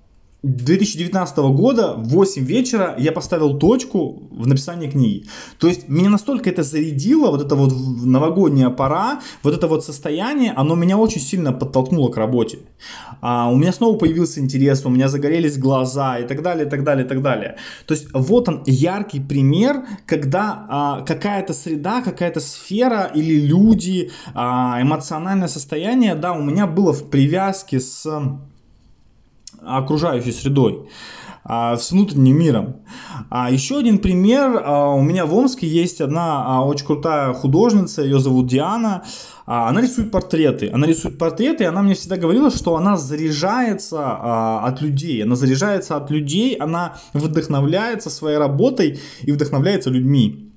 2019 0.45 1.37
года 1.37 1.95
в 1.97 2.09
8 2.09 2.45
вечера 2.45 2.95
я 2.99 3.11
поставил 3.11 3.57
точку 3.57 4.29
в 4.31 4.45
написании 4.45 4.87
книги. 4.89 5.25
То 5.57 5.67
есть 5.67 5.89
меня 5.89 6.09
настолько 6.09 6.51
это 6.51 6.61
зарядило, 6.61 7.31
вот 7.31 7.41
это 7.41 7.55
вот 7.55 7.73
новогодняя 8.05 8.69
пора, 8.69 9.21
вот 9.41 9.55
это 9.55 9.67
вот 9.67 9.83
состояние, 9.83 10.53
оно 10.55 10.75
меня 10.75 10.97
очень 10.97 11.21
сильно 11.21 11.51
подтолкнуло 11.51 12.09
к 12.09 12.17
работе. 12.17 12.59
А, 13.21 13.49
у 13.49 13.55
меня 13.55 13.73
снова 13.73 13.97
появился 13.97 14.39
интерес, 14.39 14.85
у 14.85 14.89
меня 14.89 15.07
загорелись 15.07 15.57
глаза 15.57 16.19
и 16.19 16.27
так 16.27 16.43
далее, 16.43 16.67
и 16.67 16.69
так 16.69 16.83
далее, 16.83 17.05
и 17.05 17.09
так 17.09 17.23
далее. 17.23 17.57
То 17.87 17.95
есть 17.95 18.07
вот 18.13 18.47
он 18.47 18.61
яркий 18.67 19.19
пример, 19.19 19.83
когда 20.05 20.65
а, 20.69 21.01
какая-то 21.01 21.53
среда, 21.53 22.01
какая-то 22.01 22.39
сфера 22.39 23.11
или 23.15 23.39
люди, 23.39 24.11
а, 24.35 24.79
эмоциональное 24.79 25.47
состояние, 25.47 26.13
да, 26.13 26.33
у 26.33 26.43
меня 26.43 26.67
было 26.67 26.93
в 26.93 27.09
привязке 27.09 27.79
с 27.79 28.05
окружающей 29.61 30.31
средой 30.31 30.87
а, 31.47 31.77
с 31.77 31.91
внутренним 31.91 32.39
миром. 32.39 32.75
А 33.29 33.51
еще 33.51 33.77
один 33.77 33.99
пример. 33.99 34.61
А, 34.65 34.89
у 34.95 35.01
меня 35.01 35.27
в 35.27 35.35
Омске 35.35 35.67
есть 35.67 36.01
одна 36.01 36.43
а, 36.43 36.65
очень 36.65 36.87
крутая 36.87 37.33
художница, 37.33 38.01
ее 38.01 38.19
зовут 38.19 38.47
Диана. 38.47 39.03
Она 39.45 39.79
рисует 39.79 40.09
портреты. 40.09 40.71
Она 40.73 40.87
рисует 40.87 41.19
портреты, 41.19 41.65
и 41.65 41.67
она 41.67 41.83
мне 41.83 41.93
всегда 41.93 42.17
говорила, 42.17 42.49
что 42.49 42.75
она 42.77 42.97
заряжается 42.97 44.63
от 44.65 44.81
людей. 44.81 45.23
Она 45.23 45.35
заряжается 45.35 45.95
от 45.97 46.09
людей, 46.09 46.55
она 46.55 46.95
вдохновляется 47.13 48.09
своей 48.09 48.39
работой 48.39 48.99
и 49.21 49.31
вдохновляется 49.31 49.91
людьми. 49.91 50.54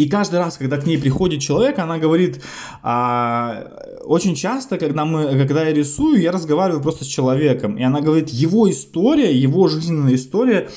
И 0.00 0.08
каждый 0.08 0.38
раз, 0.38 0.56
когда 0.56 0.78
к 0.78 0.86
ней 0.86 0.96
приходит 0.96 1.42
человек, 1.42 1.78
она 1.78 1.98
говорит, 1.98 2.40
а, 2.82 3.98
очень 4.04 4.34
часто, 4.34 4.78
когда, 4.78 5.04
мы, 5.04 5.36
когда 5.36 5.62
я 5.64 5.74
рисую, 5.74 6.22
я 6.22 6.32
разговариваю 6.32 6.82
просто 6.82 7.04
с 7.04 7.06
человеком. 7.06 7.76
И 7.76 7.82
она 7.82 8.00
говорит, 8.00 8.30
его 8.30 8.70
история, 8.70 9.30
его 9.30 9.68
жизненная 9.68 10.14
история, 10.14 10.70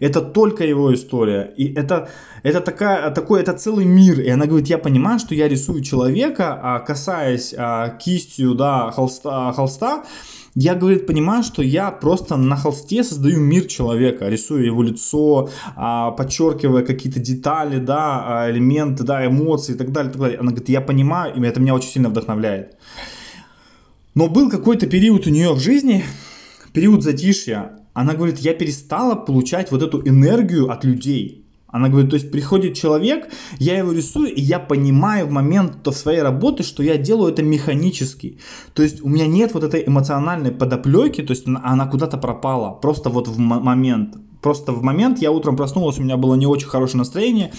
это 0.00 0.20
только 0.20 0.64
его 0.64 0.92
история. 0.94 1.52
И 1.56 1.72
это, 1.74 2.08
это 2.42 2.60
такая, 2.60 3.10
такой, 3.10 3.40
это 3.40 3.52
целый 3.52 3.84
мир. 3.84 4.20
И 4.20 4.28
она 4.28 4.46
говорит, 4.46 4.68
я 4.68 4.78
понимаю, 4.78 5.18
что 5.18 5.34
я 5.34 5.48
рисую 5.48 5.82
человека, 5.82 6.58
а 6.62 6.80
касаясь 6.80 7.54
а, 7.56 7.90
кистью 7.90 8.54
да, 8.54 8.90
холста, 8.90 9.52
холста, 9.52 10.04
я, 10.58 10.74
говорит, 10.74 11.06
понимаю, 11.06 11.42
что 11.42 11.62
я 11.62 11.90
просто 11.90 12.38
на 12.38 12.56
холсте 12.56 13.04
создаю 13.04 13.38
мир 13.38 13.66
человека, 13.66 14.26
рисую 14.26 14.64
его 14.64 14.82
лицо, 14.82 15.50
а, 15.76 16.12
подчеркивая 16.12 16.82
какие-то 16.82 17.20
детали, 17.20 17.78
да, 17.78 18.24
а, 18.44 18.50
элементы, 18.50 19.04
да, 19.04 19.26
эмоции 19.26 19.74
и 19.74 19.76
так 19.76 19.92
далее, 19.92 20.10
так 20.10 20.20
далее. 20.20 20.38
Она 20.38 20.52
говорит, 20.52 20.70
я 20.70 20.80
понимаю, 20.80 21.34
и 21.36 21.46
это 21.46 21.60
меня 21.60 21.74
очень 21.74 21.90
сильно 21.90 22.08
вдохновляет. 22.08 22.78
Но 24.14 24.28
был 24.28 24.48
какой-то 24.48 24.86
период 24.86 25.26
у 25.26 25.30
нее 25.30 25.52
в 25.52 25.60
жизни, 25.60 26.04
период 26.72 27.02
затишья. 27.02 27.72
Она 27.96 28.12
говорит, 28.12 28.38
я 28.40 28.52
перестала 28.52 29.14
получать 29.14 29.70
вот 29.70 29.82
эту 29.82 30.06
энергию 30.06 30.70
от 30.70 30.84
людей. 30.84 31.46
Она 31.66 31.88
говорит, 31.88 32.10
то 32.10 32.16
есть 32.16 32.30
приходит 32.30 32.74
человек, 32.74 33.32
я 33.58 33.78
его 33.78 33.92
рисую, 33.92 34.34
и 34.34 34.40
я 34.42 34.58
понимаю 34.58 35.26
в 35.26 35.30
момент 35.30 35.82
то 35.82 35.92
своей 35.92 36.20
работы, 36.20 36.62
что 36.62 36.82
я 36.82 36.98
делаю 36.98 37.32
это 37.32 37.42
механически. 37.42 38.38
То 38.74 38.82
есть 38.82 39.02
у 39.02 39.08
меня 39.08 39.26
нет 39.26 39.54
вот 39.54 39.64
этой 39.64 39.82
эмоциональной 39.86 40.50
подоплеки, 40.50 41.22
то 41.22 41.30
есть 41.30 41.46
она 41.46 41.86
куда-то 41.86 42.18
пропала, 42.18 42.70
просто 42.70 43.08
вот 43.08 43.28
в 43.28 43.38
момент. 43.38 44.16
Просто 44.46 44.70
в 44.70 44.80
момент 44.80 45.18
я 45.18 45.32
утром 45.32 45.56
проснулась, 45.56 45.98
у 45.98 46.02
меня 46.04 46.16
было 46.16 46.36
не 46.36 46.46
очень 46.46 46.68
хорошее 46.68 46.98
настроение. 46.98 47.50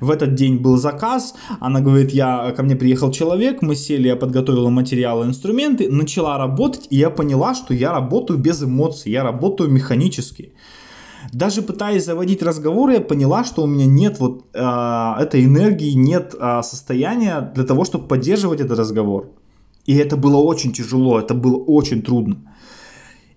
В 0.00 0.08
этот 0.08 0.36
день 0.36 0.58
был 0.58 0.76
заказ. 0.76 1.34
Она 1.58 1.80
говорит, 1.80 2.12
я 2.12 2.52
ко 2.52 2.62
мне 2.62 2.76
приехал 2.76 3.10
человек, 3.10 3.60
мы 3.60 3.74
сели, 3.74 4.06
я 4.06 4.14
подготовила 4.14 4.68
материалы, 4.68 5.26
инструменты, 5.26 5.90
начала 5.90 6.38
работать, 6.38 6.86
и 6.90 6.96
я 6.96 7.10
поняла, 7.10 7.56
что 7.56 7.74
я 7.74 7.90
работаю 7.90 8.38
без 8.38 8.62
эмоций, 8.62 9.10
я 9.10 9.24
работаю 9.24 9.68
механически. 9.68 10.52
Даже 11.32 11.60
пытаясь 11.60 12.04
заводить 12.04 12.40
разговоры, 12.40 12.92
я 12.92 13.00
поняла, 13.00 13.42
что 13.42 13.64
у 13.64 13.66
меня 13.66 13.86
нет 13.86 14.20
вот 14.20 14.44
э, 14.54 14.60
этой 15.18 15.44
энергии, 15.44 15.90
нет 15.94 16.36
э, 16.38 16.62
состояния 16.62 17.50
для 17.52 17.64
того, 17.64 17.84
чтобы 17.84 18.06
поддерживать 18.06 18.60
этот 18.60 18.78
разговор. 18.78 19.32
И 19.86 19.96
это 19.96 20.16
было 20.16 20.36
очень 20.36 20.72
тяжело, 20.72 21.18
это 21.18 21.34
было 21.34 21.56
очень 21.56 22.00
трудно. 22.02 22.36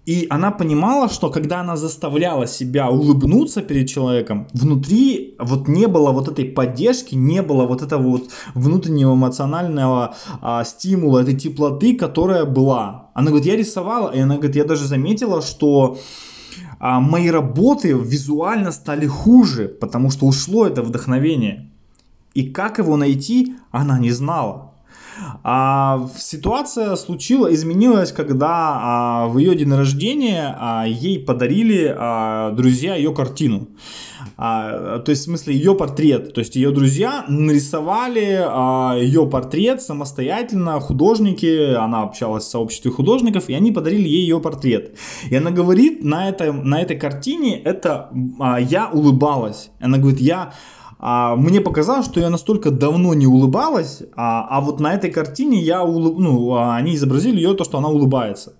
И 0.05 0.25
она 0.31 0.49
понимала, 0.49 1.09
что 1.09 1.29
когда 1.29 1.59
она 1.59 1.77
заставляла 1.77 2.47
себя 2.47 2.89
улыбнуться 2.89 3.61
перед 3.61 3.87
человеком, 3.87 4.47
внутри 4.51 5.35
вот 5.37 5.67
не 5.67 5.87
было 5.87 6.11
вот 6.11 6.27
этой 6.27 6.45
поддержки, 6.45 7.13
не 7.13 7.43
было 7.43 7.67
вот 7.67 7.83
этого 7.83 8.01
вот 8.01 8.29
внутреннего 8.55 9.13
эмоционального 9.13 10.15
а, 10.41 10.63
стимула, 10.63 11.19
этой 11.19 11.35
теплоты, 11.35 11.95
которая 11.95 12.45
была. 12.45 13.09
Она 13.13 13.27
говорит, 13.27 13.45
я 13.45 13.55
рисовала, 13.55 14.09
и 14.09 14.19
она 14.19 14.37
говорит, 14.37 14.55
я 14.55 14.65
даже 14.65 14.87
заметила, 14.87 15.41
что 15.41 15.97
а 16.79 16.99
мои 16.99 17.29
работы 17.29 17.91
визуально 17.91 18.71
стали 18.71 19.05
хуже, 19.05 19.67
потому 19.67 20.09
что 20.09 20.25
ушло 20.25 20.65
это 20.65 20.81
вдохновение. 20.81 21.69
И 22.33 22.49
как 22.49 22.79
его 22.79 22.97
найти, 22.97 23.55
она 23.69 23.99
не 23.99 24.09
знала. 24.09 24.70
А 25.43 26.07
ситуация 26.17 26.95
случилась, 26.95 27.55
изменилась, 27.55 28.11
когда 28.11 28.47
а, 28.49 29.27
в 29.27 29.37
ее 29.37 29.55
день 29.55 29.73
рождения 29.73 30.55
а, 30.59 30.85
ей 30.85 31.19
подарили 31.19 31.93
а, 31.97 32.51
друзья 32.51 32.95
ее 32.95 33.13
картину. 33.13 33.67
А, 34.37 34.99
то 34.99 35.11
есть, 35.11 35.21
в 35.21 35.25
смысле, 35.25 35.55
ее 35.55 35.75
портрет. 35.75 36.33
То 36.33 36.39
есть, 36.39 36.55
ее 36.55 36.71
друзья 36.71 37.25
нарисовали 37.27 38.39
а, 38.43 38.95
ее 38.97 39.27
портрет 39.27 39.81
самостоятельно, 39.81 40.79
художники, 40.79 41.73
она 41.73 42.03
общалась 42.03 42.45
в 42.45 42.49
сообществе 42.49 42.91
художников, 42.91 43.49
и 43.49 43.53
они 43.53 43.71
подарили 43.71 44.07
ей 44.07 44.21
ее 44.21 44.39
портрет. 44.39 44.97
И 45.29 45.35
она 45.35 45.51
говорит, 45.51 46.03
на, 46.03 46.29
это, 46.29 46.51
на 46.51 46.81
этой 46.81 46.97
картине 46.97 47.59
это 47.59 48.09
а, 48.39 48.59
я 48.59 48.89
улыбалась. 48.89 49.71
Она 49.79 49.97
говорит, 49.97 50.19
я 50.19 50.53
а, 51.03 51.35
мне 51.35 51.61
показалось, 51.61 52.05
что 52.05 52.19
я 52.19 52.29
настолько 52.29 52.69
давно 52.69 53.15
не 53.15 53.25
улыбалась, 53.25 54.03
а, 54.15 54.45
а 54.47 54.61
вот 54.61 54.79
на 54.79 54.93
этой 54.93 55.09
картине 55.09 55.59
я 55.59 55.83
улыб... 55.83 56.19
ну, 56.19 56.53
а, 56.53 56.75
они 56.75 56.93
изобразили 56.93 57.37
ее 57.37 57.55
то, 57.55 57.63
что 57.63 57.79
она 57.79 57.89
улыбается. 57.89 58.53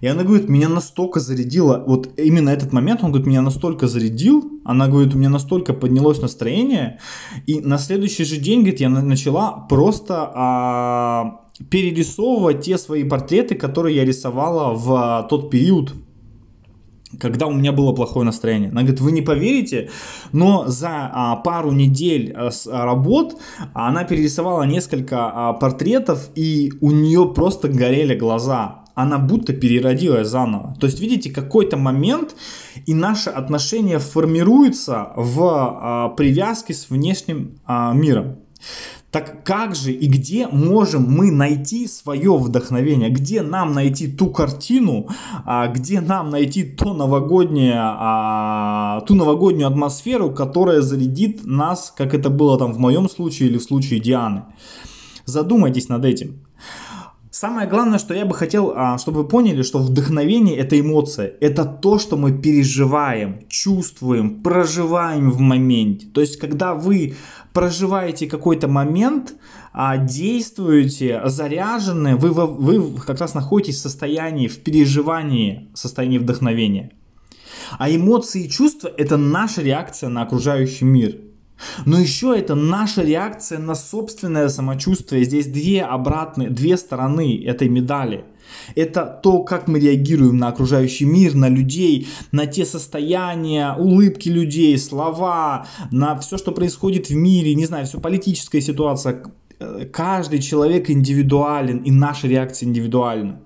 И 0.00 0.06
она 0.06 0.22
говорит, 0.22 0.48
меня 0.48 0.68
настолько 0.68 1.18
зарядило, 1.18 1.82
вот 1.84 2.08
именно 2.16 2.50
этот 2.50 2.72
момент, 2.72 3.02
он 3.02 3.10
говорит, 3.10 3.26
меня 3.26 3.42
настолько 3.42 3.88
зарядил, 3.88 4.60
она 4.64 4.86
говорит, 4.86 5.14
у 5.14 5.18
меня 5.18 5.28
настолько 5.28 5.74
поднялось 5.74 6.22
настроение, 6.22 7.00
и 7.46 7.60
на 7.60 7.78
следующий 7.78 8.24
же 8.24 8.36
день, 8.36 8.60
говорит, 8.60 8.80
я 8.80 8.88
начала 8.88 9.66
просто 9.68 10.30
а, 10.34 11.40
перерисовывать 11.68 12.60
те 12.62 12.78
свои 12.78 13.02
портреты, 13.02 13.56
которые 13.56 13.96
я 13.96 14.04
рисовала 14.04 14.72
в 14.74 14.92
а, 14.92 15.22
тот 15.24 15.50
период, 15.50 15.94
когда 17.20 17.46
у 17.46 17.52
меня 17.52 17.72
было 17.72 17.92
плохое 17.92 18.24
настроение. 18.24 18.70
Она 18.70 18.82
говорит, 18.82 19.00
вы 19.00 19.12
не 19.12 19.22
поверите, 19.22 19.90
но 20.32 20.66
за 20.66 21.10
а, 21.12 21.36
пару 21.36 21.72
недель 21.72 22.32
а, 22.34 22.50
с, 22.50 22.66
а, 22.66 22.84
работ 22.84 23.36
она 23.74 24.04
перерисовала 24.04 24.62
несколько 24.64 25.30
а, 25.32 25.52
портретов, 25.52 26.30
и 26.34 26.72
у 26.80 26.90
нее 26.90 27.32
просто 27.34 27.68
горели 27.68 28.14
глаза. 28.14 28.82
Она 28.94 29.18
будто 29.18 29.54
переродилась 29.54 30.28
заново. 30.28 30.76
То 30.78 30.86
есть, 30.86 31.00
видите, 31.00 31.30
какой-то 31.30 31.78
момент, 31.78 32.36
и 32.84 32.92
наше 32.92 33.30
отношение 33.30 33.98
формируется 33.98 35.12
в 35.16 35.40
а, 35.42 36.08
привязке 36.10 36.74
с 36.74 36.90
внешним 36.90 37.58
а, 37.64 37.92
миром. 37.94 38.36
Так 39.12 39.44
как 39.44 39.74
же 39.74 39.92
и 39.92 40.06
где 40.06 40.48
можем 40.48 41.02
мы 41.02 41.30
найти 41.30 41.86
свое 41.86 42.34
вдохновение? 42.38 43.10
Где 43.10 43.42
нам 43.42 43.74
найти 43.74 44.08
ту 44.08 44.30
картину, 44.30 45.06
а, 45.44 45.68
где 45.68 46.00
нам 46.00 46.30
найти 46.30 46.64
то 46.64 46.94
новогоднее, 46.94 47.76
а, 47.76 49.02
ту 49.06 49.14
новогоднюю 49.14 49.68
атмосферу, 49.68 50.30
которая 50.30 50.80
зарядит 50.80 51.44
нас, 51.44 51.92
как 51.94 52.14
это 52.14 52.30
было 52.30 52.58
там 52.58 52.72
в 52.72 52.78
моем 52.78 53.10
случае 53.10 53.50
или 53.50 53.58
в 53.58 53.62
случае 53.62 54.00
Дианы? 54.00 54.44
Задумайтесь 55.26 55.90
над 55.90 56.06
этим. 56.06 56.46
Самое 57.32 57.66
главное, 57.66 57.98
что 57.98 58.12
я 58.12 58.26
бы 58.26 58.34
хотел, 58.34 58.74
а, 58.76 58.98
чтобы 58.98 59.22
вы 59.22 59.28
поняли, 59.28 59.62
что 59.62 59.78
вдохновение 59.78 60.54
это 60.58 60.78
эмоция. 60.78 61.32
Это 61.40 61.64
то, 61.64 61.98
что 61.98 62.18
мы 62.18 62.30
переживаем, 62.30 63.46
чувствуем, 63.48 64.42
проживаем 64.42 65.30
в 65.30 65.40
моменте. 65.40 66.06
То 66.12 66.20
есть, 66.20 66.38
когда 66.38 66.74
вы 66.74 67.14
проживаете 67.54 68.26
какой-то 68.26 68.68
момент, 68.68 69.34
а, 69.72 69.96
действуете, 69.96 71.22
заряжены, 71.24 72.16
вы, 72.16 72.32
вы 72.32 73.00
как 73.00 73.18
раз 73.18 73.32
находитесь 73.32 73.76
в 73.76 73.80
состоянии, 73.80 74.46
в 74.46 74.62
переживании, 74.62 75.70
состоянии 75.72 76.18
вдохновения. 76.18 76.90
А 77.78 77.90
эмоции 77.90 78.44
и 78.44 78.50
чувства 78.50 78.90
это 78.94 79.16
наша 79.16 79.62
реакция 79.62 80.10
на 80.10 80.20
окружающий 80.20 80.84
мир. 80.84 81.16
Но 81.86 81.98
еще 81.98 82.34
это 82.36 82.54
наша 82.54 83.02
реакция 83.02 83.58
на 83.58 83.74
собственное 83.74 84.48
самочувствие. 84.48 85.24
Здесь 85.24 85.46
две 85.46 85.82
обратные, 85.82 86.50
две 86.50 86.76
стороны 86.76 87.42
этой 87.44 87.68
медали. 87.68 88.24
Это 88.74 89.20
то, 89.22 89.42
как 89.42 89.68
мы 89.68 89.80
реагируем 89.80 90.36
на 90.36 90.48
окружающий 90.48 91.04
мир, 91.04 91.34
на 91.34 91.48
людей, 91.48 92.08
на 92.32 92.46
те 92.46 92.64
состояния, 92.64 93.74
улыбки 93.78 94.28
людей, 94.28 94.76
слова, 94.78 95.66
на 95.90 96.18
все, 96.18 96.36
что 96.36 96.52
происходит 96.52 97.08
в 97.08 97.14
мире, 97.14 97.54
не 97.54 97.66
знаю, 97.66 97.86
все 97.86 97.98
политическая 97.98 98.60
ситуация. 98.60 99.22
Каждый 99.92 100.40
человек 100.40 100.90
индивидуален, 100.90 101.78
и 101.78 101.90
наша 101.90 102.26
реакция 102.26 102.68
индивидуальна. 102.68 103.40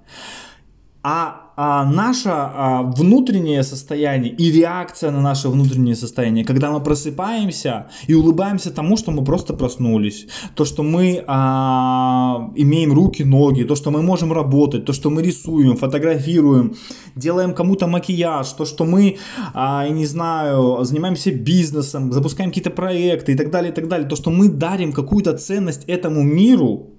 А 1.02 1.46
а, 1.56 1.84
наше 1.84 2.28
а, 2.28 2.82
внутреннее 2.82 3.62
состояние 3.62 4.32
и 4.32 4.52
реакция 4.52 5.10
на 5.10 5.20
наше 5.20 5.48
внутреннее 5.48 5.96
состояние, 5.96 6.44
когда 6.44 6.70
мы 6.70 6.80
просыпаемся 6.80 7.86
и 8.06 8.14
улыбаемся 8.14 8.70
тому, 8.70 8.96
что 8.98 9.10
мы 9.10 9.25
просто 9.25 9.54
проснулись, 9.54 10.26
то, 10.54 10.66
что 10.66 10.82
мы 10.82 11.25
а, 11.26 12.50
имеем 12.56 12.92
руки, 12.92 13.25
ноги, 13.25 13.64
то, 13.64 13.75
что 13.75 13.90
мы 13.90 14.02
можем 14.02 14.32
работать, 14.32 14.84
то, 14.84 14.92
что 14.92 15.08
мы 15.08 15.22
рисуем, 15.22 15.76
фотографируем, 15.76 16.76
делаем 17.14 17.54
кому-то 17.54 17.86
макияж, 17.86 18.48
то, 18.52 18.66
что 18.66 18.84
мы, 18.84 19.16
а, 19.54 19.84
я 19.86 19.90
не 19.90 20.04
знаю, 20.04 20.84
занимаемся 20.84 21.32
бизнесом, 21.32 22.12
запускаем 22.12 22.50
какие-то 22.50 22.70
проекты 22.70 23.32
и 23.32 23.36
так 23.36 23.50
далее, 23.50 23.72
и 23.72 23.75
так 23.75 23.88
далее, 23.88 24.06
то, 24.06 24.16
что 24.16 24.30
мы 24.30 24.50
дарим 24.50 24.92
какую-то 24.92 25.36
ценность 25.38 25.84
этому 25.86 26.22
миру, 26.22 26.90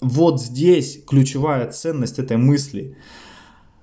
вот 0.00 0.40
здесь 0.40 1.00
ключевая 1.04 1.70
ценность 1.70 2.18
этой 2.20 2.36
мысли. 2.36 2.96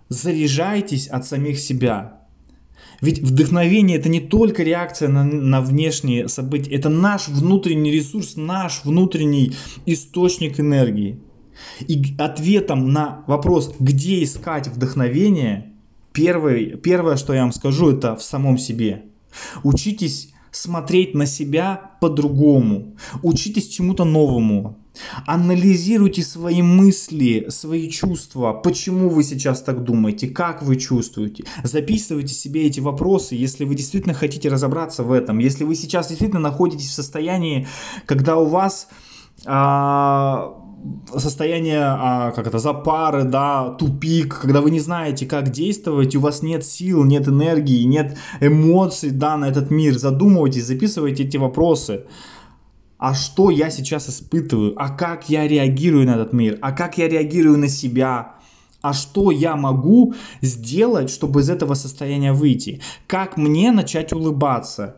Заряжайтесь 0.10 1.08
от 1.08 1.26
самих 1.26 1.60
себя. 1.60 2.20
Ведь 3.02 3.20
вдохновение 3.20 3.98
это 3.98 4.10
не 4.10 4.20
только 4.20 4.64
реакция 4.64 5.08
на, 5.08 5.24
на 5.24 5.62
внешние 5.62 6.28
события, 6.28 6.72
это 6.72 6.90
наш 6.90 7.28
внутренний 7.28 7.92
ресурс, 7.92 8.36
наш 8.36 8.84
внутренний 8.84 9.54
источник 9.86 10.60
энергии. 10.60 11.20
И 11.88 12.16
ответом 12.18 12.92
на 12.92 13.24
вопрос, 13.28 13.74
где 13.80 14.24
искать 14.24 14.68
вдохновение, 14.68 15.74
первое, 16.12 16.76
первое, 16.78 17.16
что 17.16 17.34
я 17.34 17.42
вам 17.42 17.52
скажу, 17.52 17.92
это 17.92 18.16
в 18.16 18.24
самом 18.24 18.58
себе. 18.58 19.04
Учитесь 19.64 20.34
смотреть 20.52 21.16
на 21.16 21.26
себя 21.26 21.92
по-другому. 22.02 22.96
Учитесь 23.24 23.68
чему-то 23.68 24.06
новому. 24.06 24.78
Анализируйте 25.26 26.24
свои 26.24 26.62
мысли, 26.62 27.46
свои 27.50 27.90
чувства, 27.90 28.54
почему 28.54 29.10
вы 29.10 29.24
сейчас 29.24 29.62
так 29.62 29.84
думаете, 29.84 30.28
как 30.28 30.62
вы 30.62 30.76
чувствуете. 30.76 31.46
Записывайте 31.64 32.34
себе 32.34 32.66
эти 32.66 32.80
вопросы, 32.80 33.36
если 33.36 33.64
вы 33.64 33.76
действительно 33.76 34.14
хотите 34.14 34.50
разобраться 34.50 35.04
в 35.04 35.12
этом, 35.12 35.40
если 35.40 35.64
вы 35.64 35.76
сейчас 35.76 36.10
действительно 36.10 36.42
находитесь 36.42 36.90
в 36.90 36.94
состоянии, 36.94 37.68
когда 38.06 38.36
у 38.38 38.46
вас 38.46 38.90
а, 39.46 40.59
состояние, 41.18 41.82
а, 41.84 42.32
как 42.32 42.48
это, 42.48 42.60
запары, 42.60 43.24
да, 43.24 43.70
тупик, 43.72 44.40
когда 44.42 44.62
вы 44.62 44.72
не 44.72 44.80
знаете, 44.80 45.26
как 45.26 45.50
действовать, 45.50 46.16
у 46.16 46.20
вас 46.20 46.42
нет 46.42 46.66
сил, 46.66 47.04
нет 47.04 47.28
энергии, 47.28 47.84
нет 47.84 48.18
эмоций, 48.40 49.12
да, 49.12 49.38
на 49.38 49.50
этот 49.50 49.72
мир, 49.72 49.98
задумывайтесь, 49.98 50.66
записывайте 50.66 51.24
эти 51.24 51.38
вопросы. 51.38 52.06
А 52.98 53.14
что 53.14 53.50
я 53.50 53.70
сейчас 53.70 54.10
испытываю, 54.10 54.74
а 54.76 54.90
как 54.90 55.30
я 55.30 55.48
реагирую 55.48 56.06
на 56.06 56.16
этот 56.16 56.34
мир, 56.34 56.58
а 56.62 56.74
как 56.74 56.98
я 56.98 57.08
реагирую 57.08 57.58
на 57.58 57.70
себя, 57.70 58.36
а 58.82 58.94
что 58.94 59.32
я 59.32 59.56
могу 59.56 60.14
сделать, 60.42 61.10
чтобы 61.10 61.42
из 61.42 61.50
этого 61.50 61.74
состояния 61.76 62.34
выйти, 62.34 62.82
как 63.08 63.38
мне 63.38 63.72
начать 63.72 64.14
улыбаться, 64.14 64.98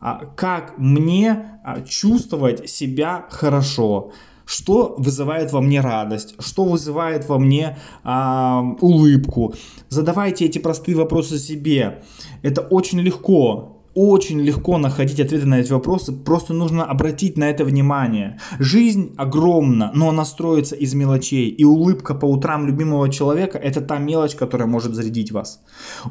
а 0.00 0.26
как 0.36 0.78
мне 0.78 1.60
а, 1.64 1.80
чувствовать 1.80 2.68
себя 2.70 3.26
хорошо, 3.30 4.12
что 4.48 4.94
вызывает 4.96 5.52
во 5.52 5.60
мне 5.60 5.82
радость, 5.82 6.34
что 6.38 6.64
вызывает 6.64 7.28
во 7.28 7.38
мне 7.38 7.76
а, 8.02 8.62
улыбку. 8.80 9.54
Задавайте 9.90 10.46
эти 10.46 10.58
простые 10.58 10.96
вопросы 10.96 11.38
себе. 11.38 12.02
Это 12.40 12.62
очень 12.62 12.98
легко 13.00 13.77
очень 13.98 14.40
легко 14.40 14.78
находить 14.78 15.18
ответы 15.18 15.46
на 15.46 15.60
эти 15.60 15.72
вопросы, 15.72 16.12
просто 16.12 16.54
нужно 16.54 16.84
обратить 16.84 17.36
на 17.36 17.50
это 17.50 17.64
внимание. 17.64 18.38
Жизнь 18.60 19.12
огромна, 19.16 19.90
но 19.94 20.08
она 20.08 20.24
строится 20.24 20.76
из 20.76 20.94
мелочей, 20.94 21.48
и 21.48 21.64
улыбка 21.64 22.14
по 22.14 22.26
утрам 22.26 22.66
любимого 22.66 23.08
человека– 23.08 23.58
это 23.62 23.80
та 23.80 23.98
мелочь, 23.98 24.36
которая 24.36 24.68
может 24.68 24.94
зарядить 24.94 25.32
вас. 25.32 25.60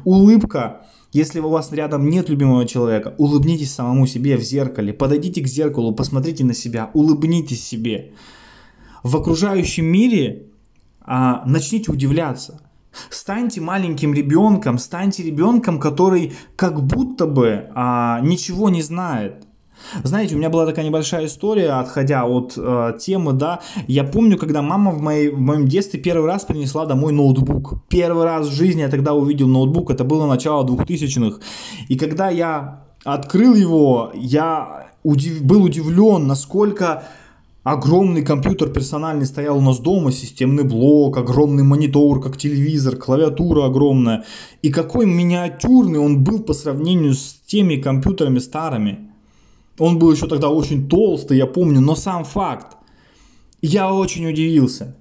Улыбка 0.04 0.82
если 1.10 1.40
у 1.40 1.48
вас 1.48 1.72
рядом 1.72 2.10
нет 2.10 2.28
любимого 2.28 2.66
человека, 2.66 3.14
улыбнитесь 3.16 3.72
самому 3.72 4.06
себе 4.06 4.36
в 4.36 4.42
зеркале, 4.42 4.92
подойдите 4.92 5.40
к 5.40 5.46
зеркалу, 5.46 5.94
посмотрите 5.94 6.44
на 6.44 6.52
себя, 6.52 6.90
улыбнитесь 6.92 7.66
себе. 7.66 8.12
В 9.02 9.16
окружающем 9.16 9.86
мире 9.86 10.48
а, 11.00 11.42
начните 11.46 11.90
удивляться. 11.90 12.60
Станьте 13.10 13.60
маленьким 13.60 14.14
ребенком, 14.14 14.78
станьте 14.78 15.22
ребенком, 15.22 15.78
который 15.78 16.34
как 16.56 16.82
будто 16.82 17.26
бы 17.26 17.70
а, 17.74 18.20
ничего 18.20 18.68
не 18.68 18.82
знает. 18.82 19.44
Знаете, 20.02 20.34
у 20.34 20.38
меня 20.38 20.50
была 20.50 20.66
такая 20.66 20.84
небольшая 20.84 21.26
история, 21.26 21.70
отходя 21.72 22.24
от 22.24 22.54
э, 22.56 22.94
темы, 23.00 23.32
да. 23.32 23.60
Я 23.86 24.04
помню, 24.04 24.36
когда 24.36 24.60
мама 24.60 24.90
в, 24.90 25.00
моей, 25.00 25.30
в 25.30 25.40
моем 25.40 25.66
детстве 25.66 26.00
первый 26.00 26.26
раз 26.26 26.44
принесла 26.44 26.84
домой 26.84 27.12
ноутбук. 27.12 27.86
Первый 27.88 28.24
раз 28.24 28.48
в 28.48 28.52
жизни 28.52 28.80
я 28.80 28.88
тогда 28.88 29.14
увидел 29.14 29.48
ноутбук, 29.48 29.90
это 29.90 30.04
было 30.04 30.26
начало 30.26 30.66
2000-х. 30.66 31.40
И 31.88 31.96
когда 31.96 32.28
я 32.28 32.84
открыл 33.04 33.54
его, 33.54 34.10
я 34.14 34.88
удив, 35.02 35.42
был 35.42 35.62
удивлен, 35.62 36.26
насколько 36.26 37.04
Огромный 37.70 38.22
компьютер 38.22 38.70
персональный 38.70 39.26
стоял 39.26 39.58
у 39.58 39.60
нас 39.60 39.78
дома, 39.78 40.10
системный 40.10 40.64
блок, 40.64 41.18
огромный 41.18 41.64
монитор, 41.64 42.18
как 42.18 42.38
телевизор, 42.38 42.96
клавиатура 42.96 43.66
огромная. 43.66 44.24
И 44.62 44.70
какой 44.70 45.04
миниатюрный 45.04 45.98
он 45.98 46.24
был 46.24 46.42
по 46.42 46.54
сравнению 46.54 47.12
с 47.12 47.34
теми 47.46 47.76
компьютерами 47.76 48.38
старыми. 48.38 49.10
Он 49.78 49.98
был 49.98 50.10
еще 50.10 50.26
тогда 50.26 50.48
очень 50.48 50.88
толстый, 50.88 51.36
я 51.36 51.44
помню, 51.44 51.82
но 51.82 51.94
сам 51.94 52.24
факт. 52.24 52.78
Я 53.60 53.92
очень 53.92 54.26
удивился. 54.26 54.96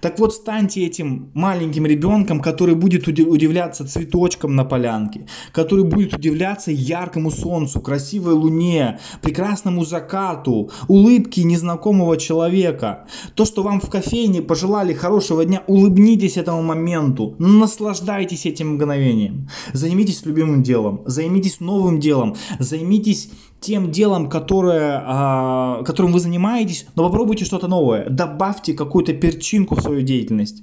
Так 0.00 0.18
вот, 0.18 0.34
станьте 0.34 0.84
этим 0.84 1.30
маленьким 1.34 1.86
ребенком, 1.86 2.40
который 2.40 2.74
будет 2.74 3.08
удивляться 3.08 3.86
цветочкам 3.86 4.54
на 4.54 4.64
полянке, 4.64 5.26
который 5.52 5.84
будет 5.84 6.14
удивляться 6.14 6.70
яркому 6.70 7.30
солнцу, 7.30 7.80
красивой 7.80 8.34
луне, 8.34 8.98
прекрасному 9.22 9.84
закату, 9.84 10.70
улыбке 10.88 11.44
незнакомого 11.44 12.16
человека. 12.16 13.06
То, 13.34 13.44
что 13.44 13.62
вам 13.62 13.80
в 13.80 13.88
кофейне 13.88 14.42
пожелали 14.42 14.92
хорошего 14.92 15.44
дня, 15.44 15.62
улыбнитесь 15.66 16.36
этому 16.36 16.62
моменту, 16.62 17.34
наслаждайтесь 17.38 18.46
этим 18.46 18.74
мгновением. 18.74 19.48
Займитесь 19.72 20.24
любимым 20.24 20.62
делом, 20.62 21.02
займитесь 21.06 21.60
новым 21.60 22.00
делом, 22.00 22.36
займитесь 22.58 23.30
тем 23.62 23.90
делом, 23.90 24.28
которое, 24.28 25.02
а, 25.04 25.82
которым 25.84 26.12
вы 26.12 26.20
занимаетесь, 26.20 26.86
но 26.96 27.04
попробуйте 27.04 27.44
что-то 27.44 27.68
новое. 27.68 28.08
Добавьте 28.10 28.74
какую-то 28.74 29.14
перчинку 29.14 29.76
в 29.76 29.80
свою 29.80 30.02
деятельность. 30.02 30.62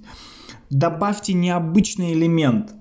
Добавьте 0.69 1.33
необычный 1.33 2.13
элемент. 2.13 2.73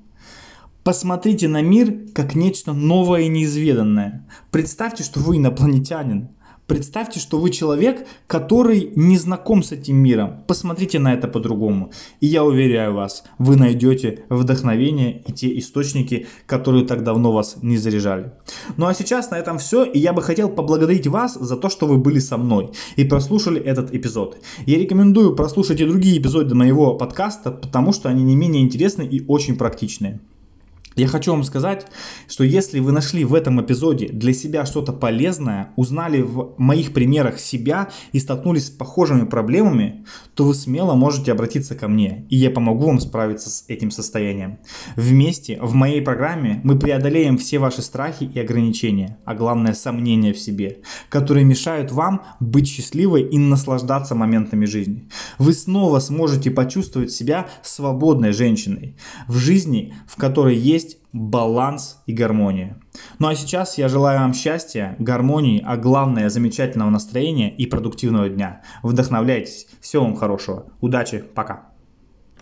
Посмотрите 0.84 1.48
на 1.48 1.62
мир 1.62 1.94
как 2.14 2.34
нечто 2.34 2.72
новое 2.72 3.22
и 3.22 3.28
неизведанное. 3.28 4.26
Представьте, 4.50 5.04
что 5.04 5.20
вы 5.20 5.36
инопланетянин. 5.36 6.28
Представьте, 6.68 7.18
что 7.18 7.38
вы 7.38 7.48
человек, 7.48 8.06
который 8.26 8.92
не 8.94 9.16
знаком 9.16 9.62
с 9.62 9.72
этим 9.72 9.96
миром. 9.96 10.44
Посмотрите 10.46 10.98
на 10.98 11.14
это 11.14 11.26
по-другому. 11.26 11.92
И 12.20 12.26
я 12.26 12.44
уверяю 12.44 12.92
вас, 12.92 13.24
вы 13.38 13.56
найдете 13.56 14.26
вдохновение 14.28 15.22
и 15.26 15.32
те 15.32 15.58
источники, 15.58 16.26
которые 16.44 16.84
так 16.84 17.04
давно 17.04 17.32
вас 17.32 17.56
не 17.62 17.78
заряжали. 17.78 18.32
Ну 18.76 18.86
а 18.86 18.92
сейчас 18.92 19.30
на 19.30 19.38
этом 19.38 19.56
все. 19.56 19.82
И 19.82 19.98
я 19.98 20.12
бы 20.12 20.20
хотел 20.20 20.50
поблагодарить 20.50 21.06
вас 21.06 21.36
за 21.40 21.56
то, 21.56 21.70
что 21.70 21.86
вы 21.86 21.96
были 21.96 22.18
со 22.18 22.36
мной 22.36 22.72
и 22.96 23.04
прослушали 23.04 23.58
этот 23.58 23.94
эпизод. 23.94 24.36
Я 24.66 24.76
рекомендую 24.76 25.34
прослушать 25.34 25.80
и 25.80 25.86
другие 25.86 26.18
эпизоды 26.18 26.54
моего 26.54 26.96
подкаста, 26.98 27.50
потому 27.50 27.94
что 27.94 28.10
они 28.10 28.22
не 28.22 28.36
менее 28.36 28.62
интересны 28.62 29.04
и 29.04 29.24
очень 29.26 29.56
практичные. 29.56 30.20
Я 30.98 31.06
хочу 31.06 31.30
вам 31.30 31.44
сказать, 31.44 31.86
что 32.28 32.42
если 32.42 32.80
вы 32.80 32.90
нашли 32.90 33.24
в 33.24 33.32
этом 33.32 33.62
эпизоде 33.62 34.08
для 34.08 34.32
себя 34.32 34.66
что-то 34.66 34.92
полезное, 34.92 35.70
узнали 35.76 36.22
в 36.22 36.54
моих 36.58 36.92
примерах 36.92 37.38
себя 37.38 37.90
и 38.10 38.18
столкнулись 38.18 38.66
с 38.66 38.70
похожими 38.70 39.24
проблемами, 39.24 40.04
то 40.34 40.42
вы 40.42 40.54
смело 40.54 40.94
можете 40.94 41.30
обратиться 41.30 41.76
ко 41.76 41.86
мне, 41.86 42.26
и 42.30 42.36
я 42.36 42.50
помогу 42.50 42.86
вам 42.86 42.98
справиться 42.98 43.48
с 43.48 43.64
этим 43.68 43.92
состоянием. 43.92 44.58
Вместе 44.96 45.60
в 45.62 45.72
моей 45.74 46.02
программе 46.02 46.60
мы 46.64 46.76
преодолеем 46.76 47.38
все 47.38 47.60
ваши 47.60 47.80
страхи 47.80 48.24
и 48.24 48.40
ограничения, 48.40 49.18
а 49.24 49.36
главное 49.36 49.74
сомнения 49.74 50.32
в 50.32 50.38
себе, 50.40 50.78
которые 51.10 51.44
мешают 51.44 51.92
вам 51.92 52.22
быть 52.40 52.66
счастливой 52.66 53.22
и 53.22 53.38
наслаждаться 53.38 54.16
моментами 54.16 54.66
жизни. 54.66 55.08
Вы 55.38 55.52
снова 55.52 56.00
сможете 56.00 56.50
почувствовать 56.50 57.12
себя 57.12 57.46
свободной 57.62 58.32
женщиной 58.32 58.96
в 59.28 59.36
жизни, 59.36 59.94
в 60.08 60.16
которой 60.16 60.56
есть 60.56 60.87
баланс 61.12 62.02
и 62.06 62.12
гармония. 62.12 62.80
Ну 63.18 63.28
а 63.28 63.34
сейчас 63.34 63.78
я 63.78 63.88
желаю 63.88 64.20
вам 64.20 64.34
счастья, 64.34 64.96
гармонии, 64.98 65.62
а 65.64 65.76
главное 65.76 66.28
замечательного 66.28 66.90
настроения 66.90 67.54
и 67.54 67.66
продуктивного 67.66 68.28
дня. 68.28 68.62
Вдохновляйтесь. 68.82 69.68
Всего 69.80 70.04
вам 70.04 70.16
хорошего. 70.16 70.66
Удачи. 70.80 71.24
Пока. 71.34 71.77